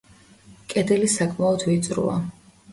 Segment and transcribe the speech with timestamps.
[0.75, 2.19] კედელი საკმაოდ ვიწროა.